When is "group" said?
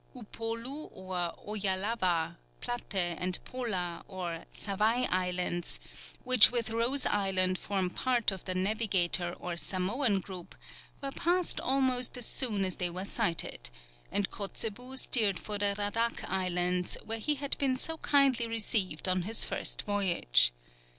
10.19-10.55